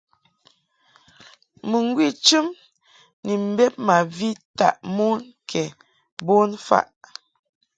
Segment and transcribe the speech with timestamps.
[1.69, 2.47] Mɨŋgwi chɨm
[3.25, 5.63] ni mbed ma vi taʼ mon ke
[6.25, 6.87] bon mfaʼ.